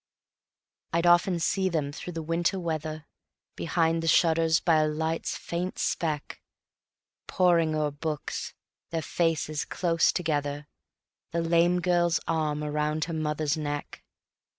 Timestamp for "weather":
2.59-3.05